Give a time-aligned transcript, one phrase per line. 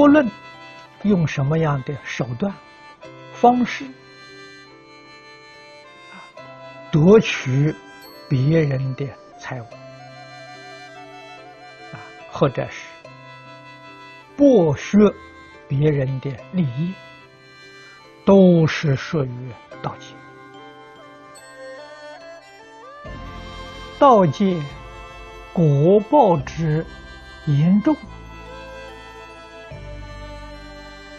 [0.00, 0.26] 不论
[1.02, 2.54] 用什么样的手段、
[3.34, 3.84] 方式，
[6.90, 7.74] 夺取
[8.26, 9.06] 别人的
[9.38, 9.64] 财物，
[11.92, 12.00] 啊，
[12.30, 12.86] 或者是
[14.38, 14.96] 剥削
[15.68, 16.94] 别人的利益，
[18.24, 20.14] 都是属于盗窃。
[23.98, 24.62] 盗戒
[25.52, 26.86] 果报之
[27.44, 27.94] 严重，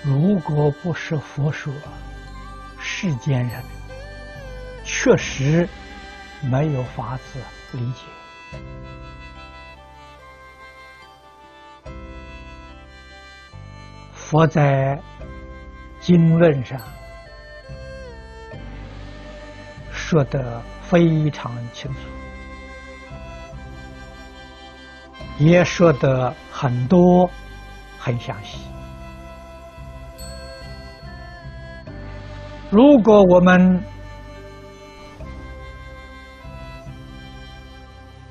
[0.03, 1.71] 如果不是佛说，
[2.79, 3.63] 世间人
[4.83, 5.69] 确实
[6.41, 7.39] 没有法子
[7.73, 8.01] 理解。
[14.11, 14.99] 佛在
[15.99, 16.79] 经论上
[19.91, 21.99] 说得非常清楚。
[25.37, 27.29] 也说的很多，
[27.99, 28.59] 很详细。
[32.71, 33.83] 如果我们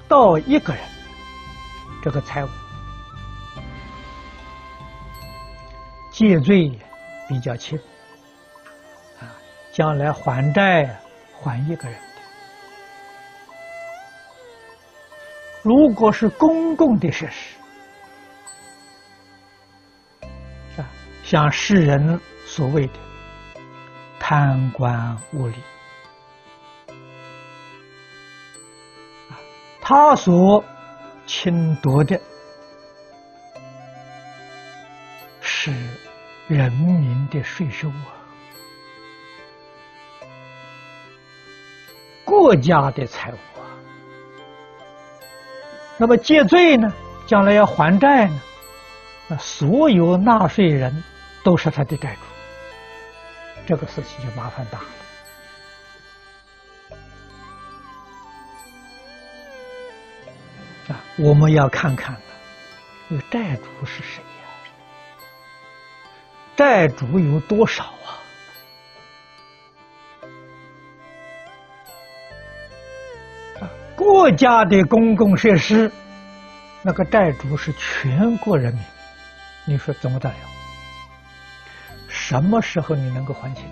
[0.08, 0.82] 到一个人
[2.02, 2.48] 这个财物，
[6.10, 6.72] 借罪
[7.28, 7.78] 比较轻，
[9.20, 9.28] 啊，
[9.72, 10.98] 将来还债
[11.38, 12.00] 还一个人。
[15.62, 17.56] 如果是公共的设施，
[20.78, 20.88] 啊，
[21.22, 22.94] 像世人所谓的
[24.30, 25.54] 贪官污吏，
[29.80, 30.64] 他所
[31.26, 32.20] 侵夺的
[35.40, 35.72] 是
[36.46, 38.14] 人民的税收啊，
[42.24, 43.36] 国家的财物。
[45.98, 46.88] 那么借罪呢？
[47.26, 48.40] 将来要还债呢？
[49.26, 51.02] 那所有纳税人
[51.42, 52.20] 都是他的债主，
[53.70, 54.86] 这个事情就麻烦大了。
[60.88, 62.16] 啊，我们要看看
[63.08, 64.28] 这个债主是谁呀？
[66.56, 68.18] 债主有多少啊
[73.60, 73.70] 啊？
[73.94, 75.92] 国家的公共设施，
[76.82, 78.82] 那个债主是全国人民，
[79.64, 80.34] 你说怎么得了？
[82.30, 83.64] 什么时候你能够还清？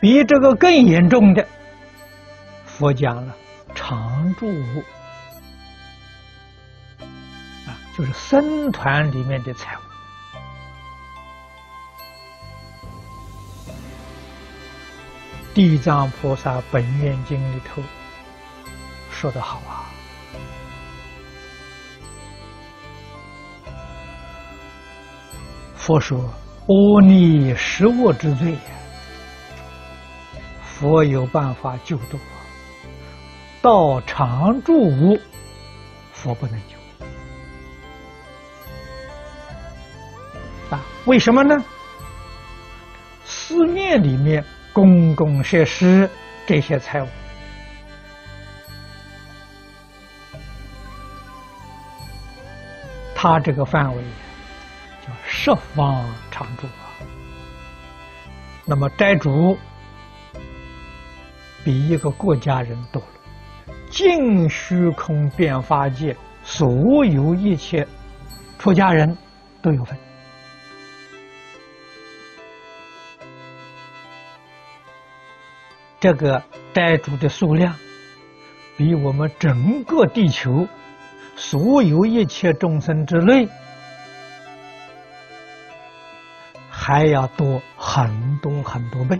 [0.00, 1.48] 比这个更严重的，
[2.64, 3.34] 佛讲了
[3.74, 4.84] 常住物
[7.66, 9.80] 啊，就是僧团里面的财物。
[15.54, 17.82] 地藏菩萨本愿经里头
[19.10, 19.83] 说的好啊，
[25.84, 28.56] 佛说阿弥十恶之罪，
[30.62, 32.18] 佛有办法救度，
[33.60, 35.14] 道常住无，
[36.10, 36.78] 佛不能救
[40.74, 40.80] 啊？
[41.04, 41.54] 为什么呢？
[43.26, 44.42] 寺庙里面。
[44.72, 46.10] 公共设施
[46.48, 47.06] 这些财物，
[53.14, 54.02] 它这个范围
[55.44, 56.88] 十方常住啊。
[58.64, 59.58] 那么债主
[61.62, 67.86] 比一个国家人多了，尽虚空变化界所有一切
[68.58, 69.14] 出家人
[69.60, 69.94] 都有份。
[76.00, 76.42] 这个
[76.72, 77.74] 债主的数量，
[78.78, 80.66] 比我们整个地球
[81.36, 83.46] 所有一切众生之内
[86.86, 89.18] 还要多很多很多倍。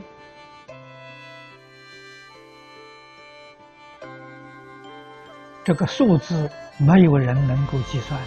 [5.65, 8.27] 这个数字没有人能够计算的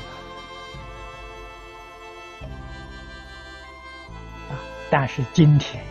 [4.49, 4.57] 啊！
[4.89, 5.83] 但是今天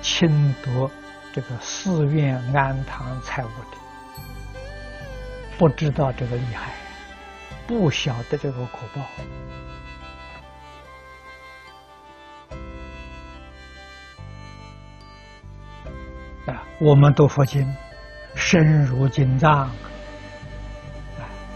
[0.00, 0.90] 侵夺。
[1.32, 3.76] 这个寺院安堂财物的，
[5.56, 6.72] 不知道这个厉害，
[7.68, 9.02] 不晓得这个果报
[16.46, 16.62] 啊！
[16.78, 17.74] 我们读佛经，
[18.34, 19.70] 深入经藏，啊，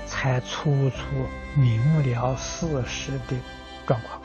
[0.06, 1.04] 才粗粗
[1.54, 3.36] 明了事实的
[3.86, 4.20] 状况。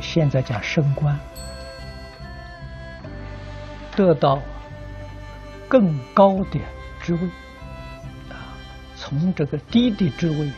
[0.00, 1.18] 现在讲升官。
[3.94, 4.40] 得到
[5.68, 6.58] 更高的
[7.02, 7.20] 职位
[8.30, 8.56] 啊，
[8.96, 10.48] 从这个低的职位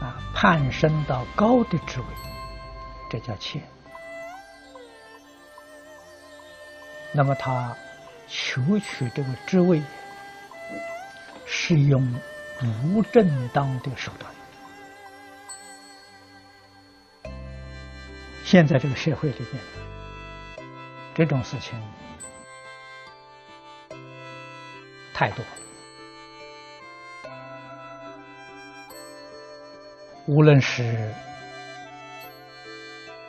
[0.00, 2.06] 啊攀升到高的职位，
[3.08, 3.62] 这叫谦。
[7.12, 7.76] 那么他
[8.28, 9.82] 求取这个职位，
[11.46, 12.14] 是用
[12.92, 14.32] 不正当的手段。
[18.44, 19.62] 现在这个社会里面，
[21.14, 21.80] 这种事情
[25.12, 25.50] 太多了。
[30.26, 31.14] 无论是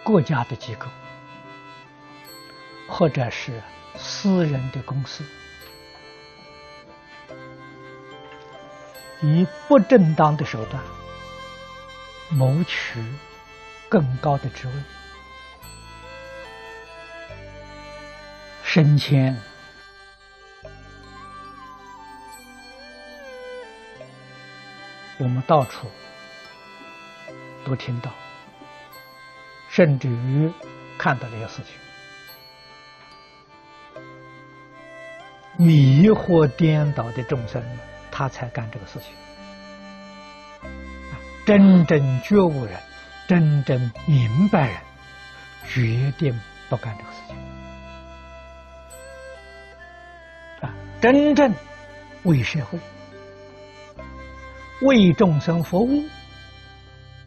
[0.04, 0.88] 国家的机构，
[2.88, 3.62] 或者是
[3.96, 5.24] 私人的公司，
[9.22, 10.82] 以不正当的手段
[12.30, 13.04] 谋取
[13.90, 14.74] 更高的职位，
[18.64, 19.36] 升迁，
[25.20, 25.88] 我们到处
[27.66, 28.12] 都听到，
[29.70, 30.52] 甚至于
[30.98, 31.87] 看到这些事情。
[35.58, 37.64] 迷惑颠倒的众生，
[38.12, 39.10] 他才干这个事情。
[41.46, 42.80] 真正觉悟人，
[43.28, 44.78] 真正明白人，
[45.68, 46.40] 决定
[46.70, 47.36] 不干这个事情。
[50.62, 51.52] 啊，真正
[52.24, 52.78] 为社会、
[54.82, 56.04] 为众生服务，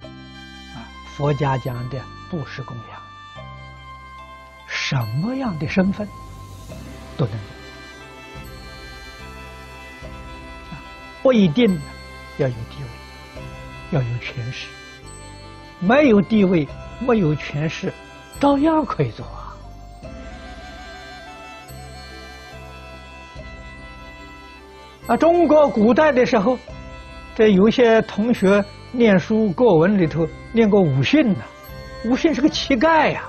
[0.02, 0.86] 啊，
[1.16, 2.00] 佛家讲的
[2.30, 3.00] 布施供养，
[4.68, 6.06] 什么样的身份
[7.16, 7.34] 都能
[11.22, 11.68] 不一定
[12.38, 12.88] 要有地位，
[13.90, 14.66] 要有权势。
[15.78, 16.68] 没有地位，
[16.98, 17.92] 没有权势，
[18.38, 19.56] 照样可以做啊！
[25.08, 26.58] 啊，中国古代的时候，
[27.34, 28.62] 这有些同学
[28.92, 31.40] 念书过文里头念过武训呢，
[32.04, 33.24] 武训是个乞丐呀！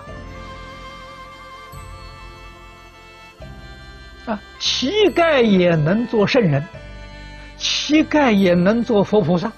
[4.25, 6.63] 啊，乞丐也能做圣人。
[7.91, 9.51] 乞丐也能做佛菩萨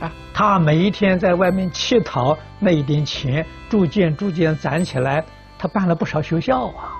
[0.00, 0.10] 啊！
[0.34, 5.24] 他每一天在外面乞讨那一点钱，逐渐逐渐攒起来，
[5.56, 6.98] 他办了不少学校啊！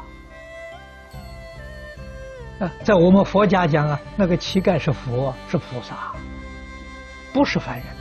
[2.60, 6.14] 啊，在我们佛家讲啊，那个乞丐是佛，是菩萨，
[7.32, 7.97] 不是凡人。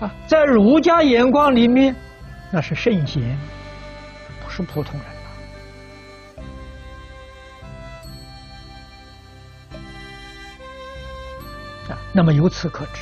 [0.00, 1.94] 啊，在儒家眼光里面，
[2.52, 3.36] 那是圣贤，
[4.44, 5.08] 不是普通人
[11.88, 11.98] 啊。
[12.12, 13.00] 那么由此可知，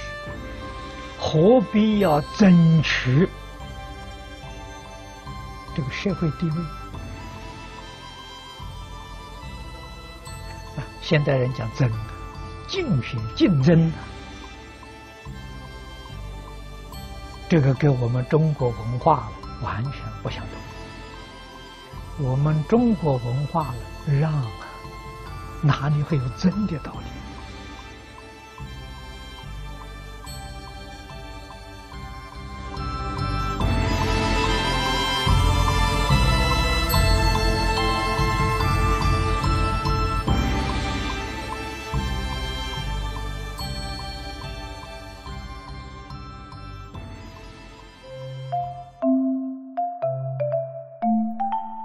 [1.18, 3.28] 何必要争取
[5.74, 6.56] 这个社会地位？
[10.76, 11.96] 啊，现代人讲争的，
[12.66, 13.92] 竞选、竞争
[17.48, 19.28] 这个跟我们中国文化
[19.62, 22.26] 完全不相同。
[22.26, 23.74] 我们中国文化
[24.20, 24.46] 让啊，
[25.62, 27.15] 哪里会有真的道理？